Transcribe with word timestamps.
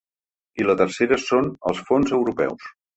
I 0.63 0.67
la 0.69 0.77
tercera 0.79 1.21
són 1.27 1.55
els 1.73 1.85
fons 1.93 2.19
europeus. 2.21 2.71